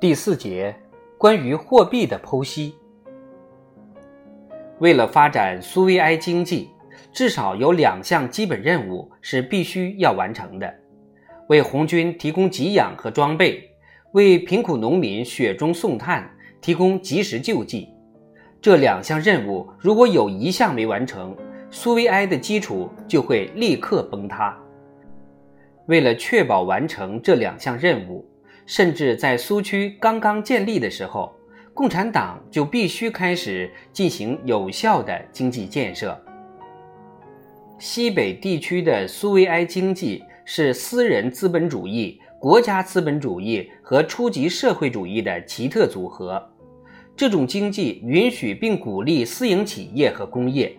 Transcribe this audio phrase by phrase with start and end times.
[0.00, 0.74] 第四节
[1.18, 2.74] 关于货币的剖析。
[4.78, 6.70] 为了发展苏维埃经济，
[7.12, 10.74] 至少有两项基本任务是必须要完成的：
[11.48, 13.62] 为红军提供给养和装备，
[14.12, 16.26] 为贫苦农民雪中送炭
[16.62, 17.90] 提供及时救济。
[18.58, 21.36] 这两项任务如果有一项没完成，
[21.70, 24.58] 苏维埃的基础就会立刻崩塌。
[25.88, 28.24] 为了确保完成这两项任务，
[28.70, 31.34] 甚至在苏区刚刚建立的时候，
[31.74, 36.16] 共产党就必须开始进行有效的经济建设。
[37.80, 46.40] 西北地区的苏维埃经济是私人资本主义、国家资本主义和初级社会主义的奇特组合。
[47.16, 50.72] 这种经济允许并鼓励私营企业和工业，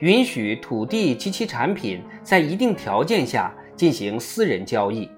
[0.00, 5.08] 允许土地及其产品在一定条件下进行私人交易。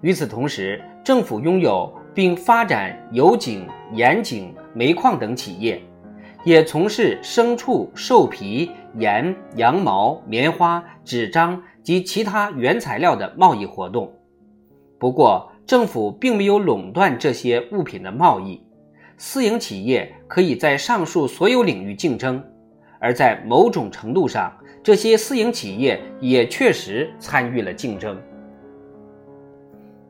[0.00, 5.80] 与此同时，政府拥有并发展油井、盐井、煤矿等企业，
[6.44, 14.12] 也从事牲畜、兽皮、盐、羊毛、棉花、纸张及其他原材料的贸易活动。
[14.98, 18.62] 不过，政府并没有垄断这些物品的贸易，
[19.16, 22.44] 私营企业可以在上述所有领域竞争，
[22.98, 28.20] 而在某种程度上，这些私营企业也确实参与了竞争。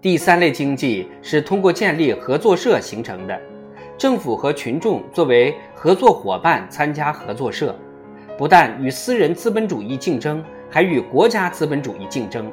[0.02, 3.38] 第三类经济是通过建立合作社形成的，
[3.98, 7.78] 政府和群众作为合作伙伴参加合作社，
[8.38, 12.50] 不但与私人资本主义竞争，还与国家资本主义竞争。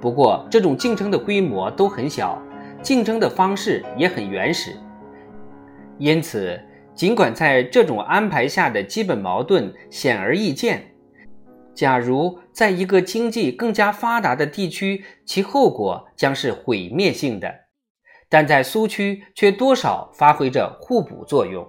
[0.00, 2.40] 不过，这种竞争的规模都很小，
[2.80, 4.74] 竞争的方式也很原始。
[5.98, 6.58] 因此，
[6.94, 10.89] 尽管在这种安排下的基本矛盾显而易见。
[11.80, 17.48] 假如在一个经济更加发达的地区，其后果将是毁灭性的；
[18.28, 21.66] 但在苏区却多少发挥着互补作用。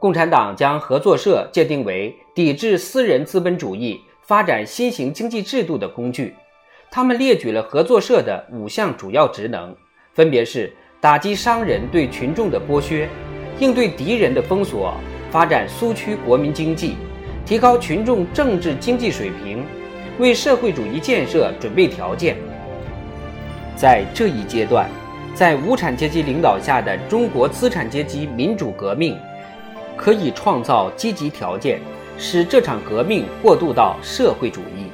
[0.00, 6.34] 共产党将合作社界定为抵制私人资本主义、发展新型经济制度的工具。
[6.90, 9.72] 他们列举了合作社的五项主要职能，
[10.14, 13.08] 分别是打击商人对群众的剥削，
[13.60, 14.92] 应对敌人的封锁，
[15.30, 16.96] 发展苏区国民经济。
[17.50, 19.64] 提高群众政治经济水平，
[20.20, 22.36] 为社会主义建设准备条件。
[23.74, 24.88] 在这一阶段，
[25.34, 29.18] 在无产阶级领导下的中国资产阶级民主革命，
[29.96, 31.80] 可以创造积极条件，
[32.16, 34.84] 使这场革命过渡到社会主义。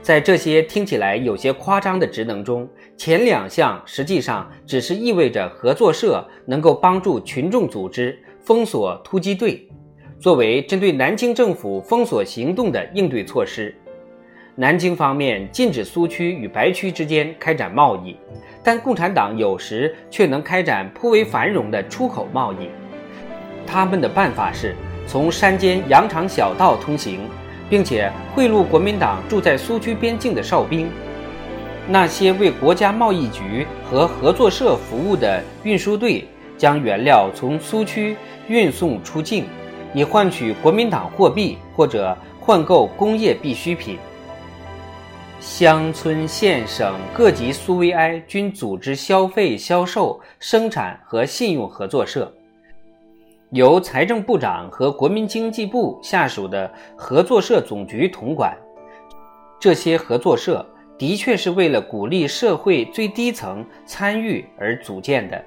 [0.00, 9.68] 在这些听起来有些夸张的职能中，前两项实际上只是意味着合作社能够帮助群众组织封锁突击队。
[10.20, 13.72] 作为针对南京政府封锁行动的应对措施，
[14.56, 18.16] 南京方面禁止苏区与白区之间开展贸易，
[18.64, 22.68] 但共产党有时却能开展颇为繁荣的出口贸易。
[23.64, 24.74] 他们的办法是
[25.06, 27.20] 从山间羊肠小道通行，
[27.70, 30.90] 并且贿赂国民党住在苏区边境的哨兵。
[31.86, 38.16] 那些为国家贸易局和合作社服务的运输队将原料从苏区
[38.48, 39.44] 运送出境。
[39.94, 43.98] 以换取国民党货币或者换购工业必需品。
[45.40, 52.32] 乡村县省各级苏维埃均组织消费、销售、生产和信用合作社，
[53.50, 58.56] 由财政部长和国民经济部下属的合作社总局统管。
[59.60, 60.64] 这些合作社
[60.98, 65.40] 的确是为了鼓励社会最低层参与而组建的，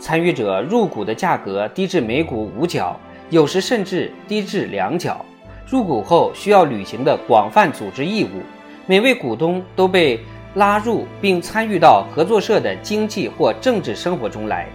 [0.00, 2.98] 参与者入股的价格低至每股五角。
[3.34, 5.26] 有时甚至低至两角。
[5.66, 8.40] 入股后需要履行的广泛组织义务，
[8.86, 10.20] 每位股东都被
[10.54, 14.68] 拉入并参与到合作社的经济或政治生活中来。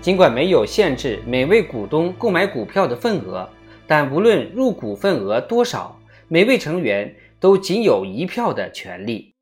[0.00, 3.46] 尽管没有限制每位股东购买股票的份额，
[3.86, 9.34] 但无论入股份额多少，每位成员都仅有一票的权利。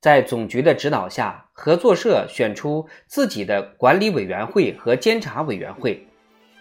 [0.00, 6.06] 在总局的指导下，合作社选出自己的管理委员会和监察委员会。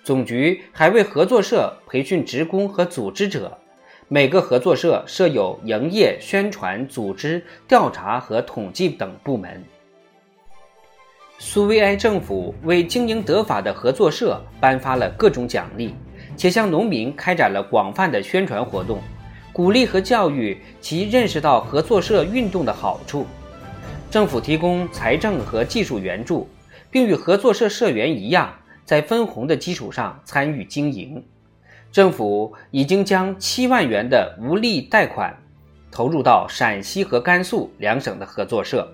[0.10, 3.56] 总局还为合作社培训职工和组织者，
[4.08, 9.64] 每个合作社设有营业、宣传、组织、调查和统计等部门。
[11.38, 15.94] 苏维埃政府为经营得法的合作社颁发了各种奖励，
[16.36, 18.98] 且向农民开展了广泛的宣传活动，
[19.54, 23.28] 鼓励和教育其认识到合作社运动的好处。
[24.10, 26.50] 政府提供财政和技术援助，
[26.90, 28.52] 并与合作社社员一样。
[28.90, 31.24] 在分红的基础上参与经营，
[31.92, 35.32] 政府已经将七万元的无利贷款
[35.92, 38.92] 投入到陕西和甘肃两省的合作社。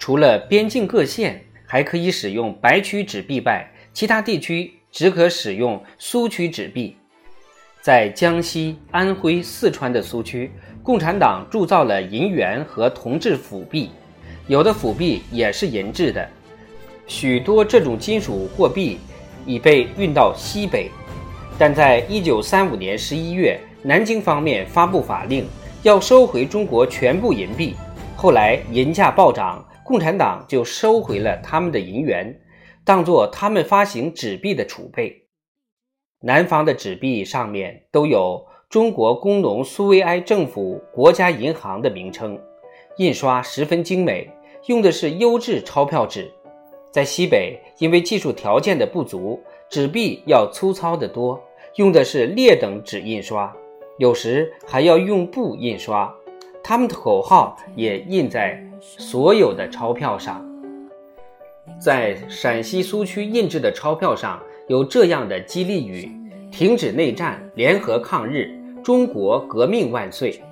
[0.00, 6.96] 除了边境各县还可以使用白区纸币外，其他地区只可使用苏区纸币。
[7.80, 10.50] 在江西、安徽、四川的苏区，
[10.82, 13.90] 共产党铸造了银元和铜制辅币，
[14.48, 16.28] 有的辅币也是银制的。
[17.10, 18.96] 许多这种金属货币
[19.44, 20.88] 已被运到西北，
[21.58, 25.44] 但在一九三五年十一月，南京方面发布法令，
[25.82, 27.74] 要收回中国全部银币。
[28.16, 32.32] 后来银价暴涨，共产党就收回了他们的银元，
[32.84, 35.26] 当作他们发行纸币的储备。
[36.20, 42.40] 南方的纸币上面都有中国工农苏维埃政府国家银行的名称，
[42.98, 44.30] 印刷十分精美，
[44.66, 46.32] 用的是优质钞票纸。
[46.90, 51.40] 在西北，因为技术条件的不足，纸币要粗糙得多，
[51.76, 53.54] 用的是劣等纸印刷，
[53.98, 56.12] 有时还要用布印刷。
[56.62, 60.44] 他们的口号也印在所有的钞票上。
[61.80, 66.10] 在陕西苏区印制的钞票上有这样的激励语
[66.50, 68.50] ：“停止内战，联合抗日，
[68.82, 70.42] 中国革命万岁。”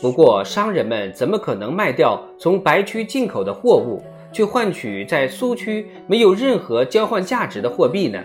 [0.00, 4.02] 不过，商人们怎么可能卖掉从白区进口的货物，
[4.36, 8.22] 去换取在苏区没有任何交换价值的货币呢？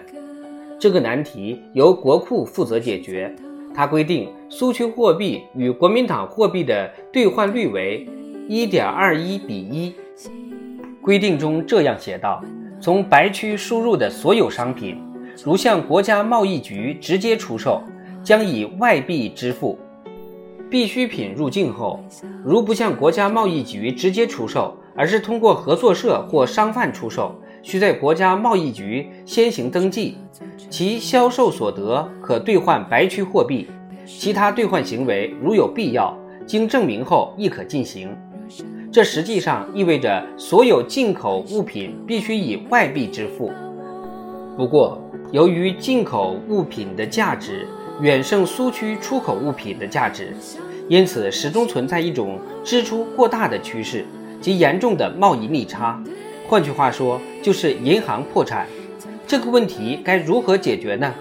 [0.78, 3.34] 这个难题由国库负责解决。
[3.74, 8.06] 他规定，苏区货币与国民党货币的兑换率为
[8.50, 9.94] 一点二一比一。
[11.02, 12.44] 规定中这样写道：
[12.82, 14.98] 从白区输入的所有商品，
[15.46, 17.82] 如向国家贸易局直接出售，
[18.22, 19.78] 将以外币支付；
[20.70, 22.04] 必需品入境后，
[22.44, 30.18] 如不向国家贸易局直接出售，而是通过合作社或商贩出售，需在国家贸易局先行登记。
[30.70, 33.68] 其销售所得可兑换白区货币，
[34.06, 38.10] 其他兑换行为如有必要，经证明后亦可进行。
[38.92, 43.52] 这实际上意味着所有进口物品必须以外币支付。
[44.58, 45.02] 不过，
[45.32, 47.66] 由于进口物品的价值
[48.02, 50.36] 远胜苏区出口物品的价值，
[50.90, 54.06] 因此始终存在一种支出过大的趋势
[54.42, 56.04] 及严重的贸易逆差。
[56.50, 58.68] 换句话说，就是银行破产。
[59.26, 61.14] 这个问题该如何解决呢？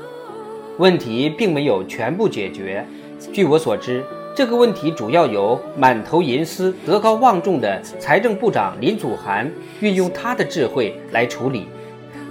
[0.78, 2.84] 问题并没有全部解决。
[3.32, 4.02] 据我所知，
[4.34, 9.48] 这个问题主要由满头银丝、德高望重的财政部长林祖涵
[9.80, 11.66] 运用他的智慧来处理。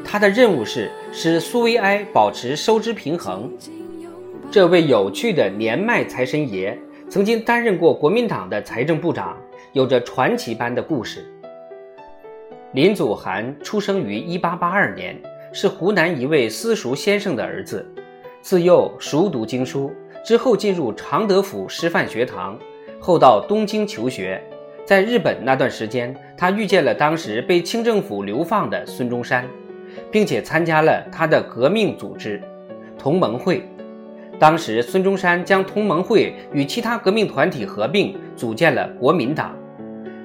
[0.03, 3.51] 他的任务是使苏维埃保持收支平衡。
[4.49, 6.75] 这位有趣的年迈财神爷
[7.07, 9.37] 曾经担任过国民党的财政部长，
[9.73, 11.25] 有着传奇般的故事。
[12.73, 15.21] 林祖涵出生于1882年。
[15.51, 17.83] 是湖南一位私塾先生的儿子，
[18.39, 19.91] 自幼熟读经书，
[20.23, 22.55] 之后进入常德府师范学堂，
[22.99, 24.39] 后到东京求学。
[24.85, 29.43] 在日本那段时间，他遇见了当时被清政府流放的孙中山，
[30.11, 32.39] 并且参加了他的革命组织
[32.95, 33.67] 同盟会。
[34.37, 39.57] 当时，孙中山将同盟会与其他革命团体合并，组建了国民党。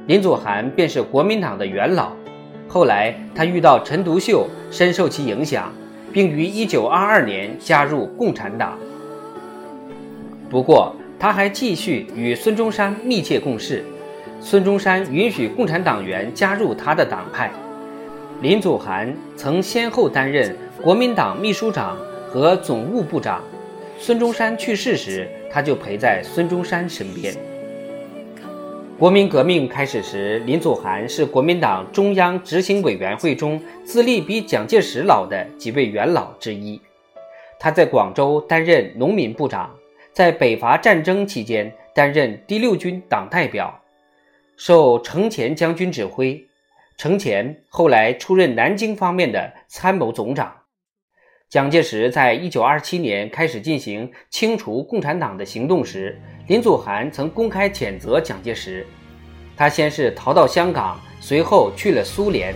[0.06, 2.12] 林祖涵便是国民党的元老。
[2.68, 5.72] 后来，他遇到陈独秀，深受其影响，
[6.12, 8.78] 并于1922年加入共产党。
[10.50, 13.82] 不过，他还继续与孙中山密切共事。
[14.40, 17.50] 孙中山允许共产党员加入他的党派。
[18.42, 21.96] 林祖涵曾先后担任国民党秘书长
[22.28, 23.40] 和总务部长。
[23.98, 27.34] 孙中山去世时，他就陪在孙中山身边。
[28.96, 36.80] 国民革命开始时，林祖涵是国民党中央执行委员会中资历比蒋介石老的几位元老之一。
[37.58, 39.68] 他在广州担任农民部长，
[40.12, 43.82] 在北伐战争期间担任第六军党代表，
[44.56, 46.46] 受程潜将军指挥。
[46.96, 50.54] 程潜后来出任南京方面的参谋总长。
[51.54, 58.84] 蒋介石在一九二七年开始进行清除共产党的行动时，林祖涵曾公开谴责蒋介石。
[59.56, 62.52] 他先是逃到香港，随后去了苏联，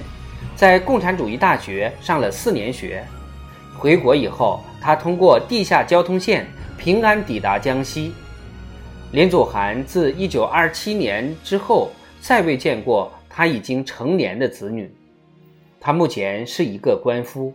[0.57, 3.05] 在共产主义大学上了四年学。
[3.79, 6.45] 回国以后，他通过地下交通线
[6.77, 8.13] 平安抵达江西。
[9.13, 11.89] 林祖涵自一九二七年之后
[12.21, 14.93] 再未见过他已经成年的子女。
[15.79, 17.55] 他目前是一个官夫。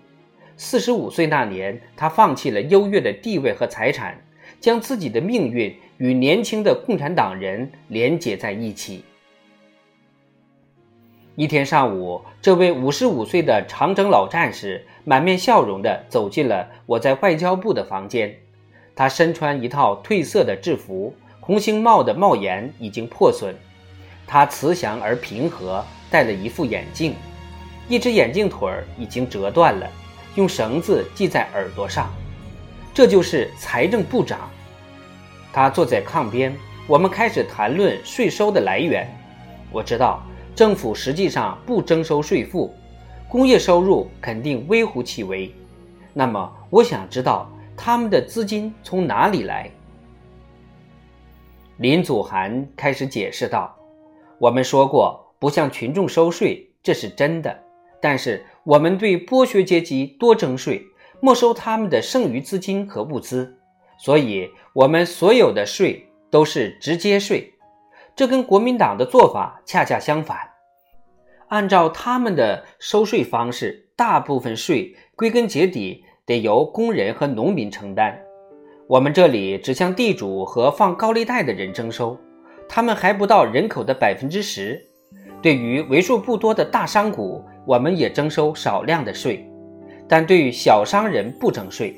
[0.58, 4.24] 四十五岁那年，他放弃了优越的地位和财产，
[4.60, 9.04] 将自己的命运与年轻的共产党人连结在一起。
[11.36, 18.36] 一天上午，这位五十五岁的长征老战士满面笑容地走进了我在外交部的房间。
[18.96, 23.56] 他身穿一套褪色的制服，红星帽的帽檐已经破损，
[24.28, 27.16] 他慈祥而平和，戴了一副眼镜，
[27.90, 29.90] 一只眼镜腿儿已经折断了，
[30.36, 32.12] 用绳子系在耳朵上。
[32.94, 34.50] 这就是财政部长。
[35.52, 36.56] 他坐在炕边，
[36.88, 39.08] 我们开始谈论税收的来源。
[39.72, 40.24] 我知道
[40.56, 42.74] 政府实际上不征收税赋，
[43.28, 45.54] 工业收入肯定微乎其微。
[46.13, 49.70] 那么，我想知道他们的资金从哪里来。
[51.78, 53.75] 林祖涵开始解释道
[54.38, 57.60] ：“我们说过不向群众收税，这是真的。
[58.00, 60.82] 但是我们对剥削阶级多征税，
[61.20, 63.58] 没收他们的剩余资金和物资，
[63.98, 67.53] 所以我们所有的税都是直接税。
[68.15, 70.38] 这跟国民党的做法恰恰相反。
[71.50, 78.20] 按照他们的收税方式，大部分税归根结底得由工人和农民承担。”
[78.88, 82.17] 我们这里只向地主和放高利贷的人征收，
[82.67, 84.82] 他们还不到人口的百分之十。
[85.41, 89.50] 对于为数不多的大商贾，我们也征收少量的税，
[90.08, 91.96] 但对于小商人不征税。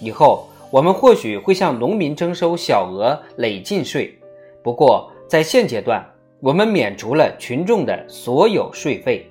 [0.00, 4.18] 以后我们或许会向农民征收小额累进税，
[4.62, 6.04] 不过在现阶段，
[6.40, 9.26] 我们免除了群众的所有税费。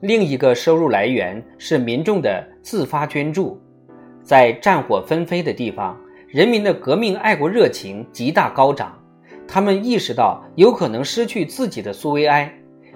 [0.00, 3.60] 另一个收入来源是民众的自发捐助。
[4.24, 5.96] 在战火纷飞的地方，
[6.28, 8.96] 人民的革命爱国热情极大高涨。
[9.46, 12.52] 他们意识到有可能失去自己的苏维埃，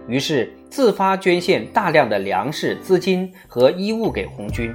[0.08, 4.74] 于是自发捐献大量的粮食、资金和衣物给红军。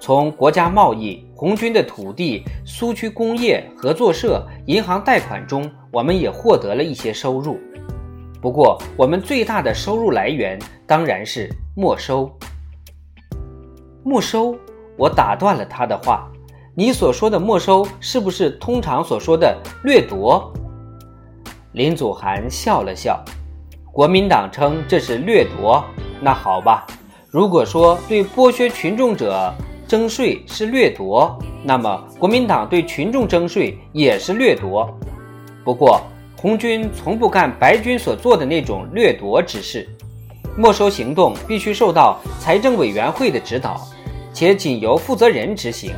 [0.00, 7.56] 从国家贸易、红军的土地、苏区工业合作社、银行贷款中，我们也获得了一些收入。
[8.40, 12.28] 不过，我们最大的收入来源当然是没收。
[14.02, 14.56] 没收。
[14.98, 16.28] 我打断了他的话
[16.74, 20.52] ：“你所说的没收，是不是通常所说的掠夺？”
[21.72, 23.24] 林祖涵笑了笑
[23.92, 25.84] ：“国民党称这是掠夺，
[26.18, 26.86] 那好吧。
[27.28, 29.52] 如果说对剥削群众者
[29.86, 34.88] 征税是掠夺，那么国民党对群众征税也是掠夺。
[35.62, 36.00] 不过，
[36.38, 39.86] 红军从不干白军所做的那种掠夺之事。
[40.56, 43.78] 没收行动必须受到财政委员会的指导。”
[44.32, 45.92] 且仅由负责人执行，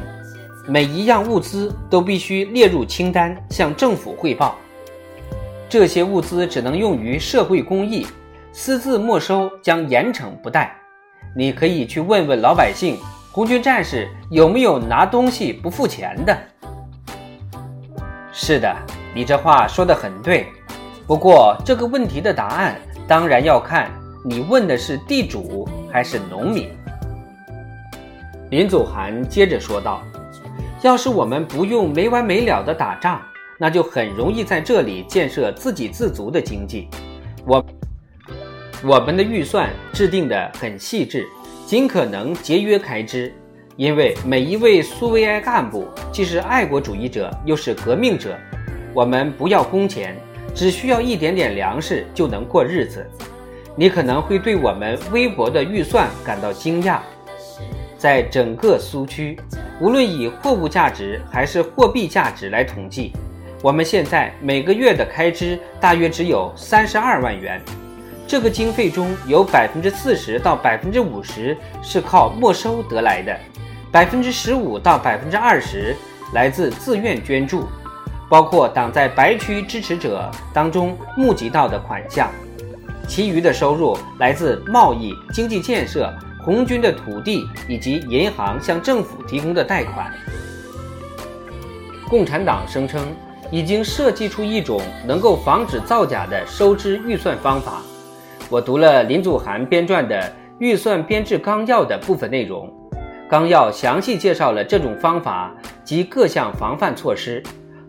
[0.67, 4.57] 每一样物资都必须列入清单，向政府汇报。
[5.69, 8.07] 这些物资只能用于社会公益，
[8.53, 10.77] 私自没收将严惩不贷。
[11.35, 12.97] 你可以去问问老百姓，
[13.33, 16.39] 红军战士有没有拿东西不付钱的？
[18.33, 18.73] 是的，
[19.15, 20.47] 你这话说得很对。
[21.07, 23.91] 不过这个问题的答案当然要看
[24.25, 26.71] 你问的是地主还是农民。
[28.51, 30.03] 林祖涵接着说道
[30.83, 33.21] ：“要是我们不用没完没了的打仗，
[33.65, 36.87] 那就很容易在这里建设自给自足的经济。
[37.47, 37.65] 我
[38.85, 41.27] 我们的预算制定得很细致，
[41.65, 43.33] 尽可能节约开支，
[43.77, 48.37] 因为每一位苏维埃干部既是爱国主义者，又是革命者。
[48.93, 50.15] 我们不要工钱，
[50.55, 53.03] 只需要一点点粮食就能过日子。
[53.75, 56.99] 你可能会对我们微薄的预算感到惊讶。”
[57.97, 59.41] 在整个苏区，
[59.81, 63.11] 无论以货物价值还是货币价值来统计，
[63.65, 67.59] 我们现在每个月的开支大约只有三十二万元。
[68.27, 73.35] 这个经费中有百分之四十到百分之五十是靠没收得来的，
[73.91, 75.97] 百分之十五到百分之二十
[76.35, 77.67] 来自自愿捐助，
[78.29, 82.31] 包括党在白区支持者当中募集到的款项。
[83.09, 86.13] 其余的收入来自贸易、经济建设。
[86.45, 90.13] 红军的土地以及银行向政府提供的贷款。
[92.07, 93.03] 共产党声称
[93.55, 97.83] 已经设计出一种能够防止造假的收支预算方法。
[98.51, 100.21] 我读了林祖涵编撰的
[100.59, 102.69] 《预算编制纲要》的部分内容，
[103.31, 107.41] 纲要详细介绍了这种方法及各项防范措施。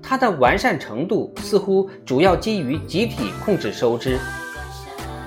[0.04, 4.20] 它的完善程度似乎主要基于集体控制收支，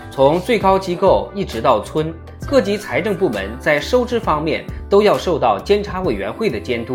[0.09, 2.15] 从最高机构一直到村。
[2.49, 6.95] 各级财政部门在收支方面都要受到监察委员会的监督，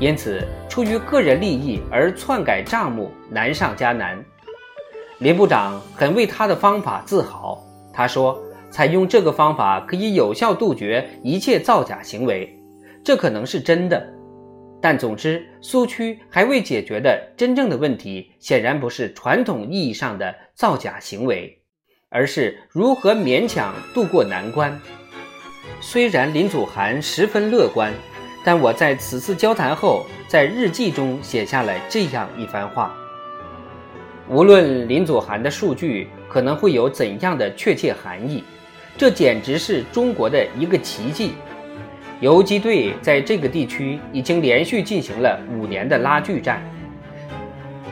[0.00, 4.22] 因此出于个人利益而篡改账目难上加难。
[5.18, 7.58] 林部长很为他的方法自豪，
[7.92, 8.38] 他说
[8.70, 12.54] ：“采用这个方法可以有效杜绝一切造假行为。”
[13.02, 14.06] 这可能是真的，
[14.80, 21.54] 但总之，苏区还未解决的真正的问题，显然不是传统意义上的造假行为。
[22.10, 24.80] 而是如何勉强渡过难关。
[25.80, 27.92] 虽然林祖涵十分乐观，
[28.48, 32.94] 但我在此次交谈后，在日记中写下了这样一番话：
[34.26, 38.42] 无论林祖涵的数据可能会有怎样的确切含义，
[38.96, 41.34] 这简直是中国的一个奇迹。
[42.20, 46.62] 游击队在这个地区已经连续进行了五年的拉锯战，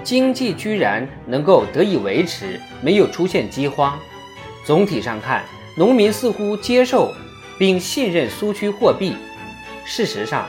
[0.03, 3.95] 经济居然能够得以维持，没有出现饥荒。
[4.65, 5.45] 总体上看，
[5.77, 7.13] 农民似乎接受
[7.59, 9.13] 并信任苏区货币。
[9.87, 10.47] 事实上，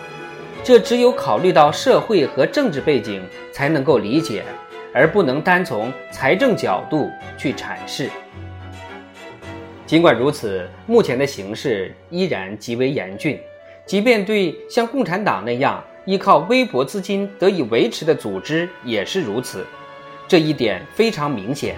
[0.63, 4.44] 这只有考虑到社会和政治背景才能够理解。
[4.94, 8.10] 而不能单从财政角度去阐释。
[9.86, 13.39] 尽管如此，目前的形势依然极为严峻。
[13.86, 19.63] 即便对像共产党那样依靠微薄资金得以维持的组织也是如此。
[20.27, 21.75] 这一点非常明显。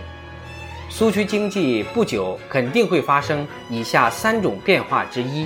[0.90, 5.46] 苏区经济不久肯定会发生以下三种变化之一：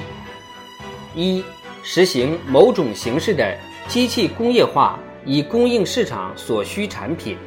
[1.16, 1.44] 一、
[1.84, 3.56] 实行某种形式的
[3.88, 7.38] 机器工业化，以供应市场所需产品。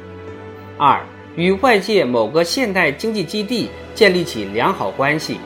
[0.77, 1.03] 二、
[1.35, 5.39] 与外界某个现代经济基地建立起良好关系，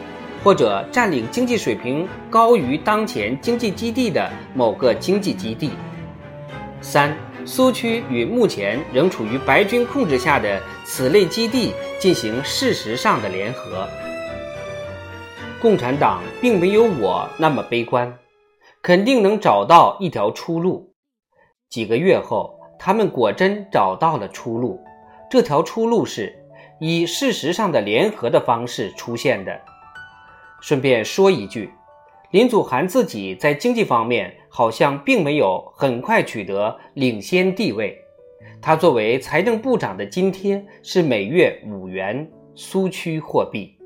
[0.43, 5.71] 或者占领经济水平高于当前经济基地的某个经济基地。
[6.81, 13.87] 三、苏区与目前仍处于白军控制下的此类基地进行事实上的联合。
[15.61, 18.11] 共产党并没有我那么悲观，
[18.83, 20.95] 肯定能找到一条出路。
[21.69, 24.79] 几个月后，他们果真找到了出路。
[25.29, 26.35] 这条出路是
[26.79, 29.61] 以事实上的联合的方式出现的。
[30.61, 31.71] 顺便说一句，
[32.31, 37.95] 林祖涵自己在经济方面好像并没有很快取得领先地位。
[38.61, 43.77] 他作为财政部长的津贴是每月五元苏区货币。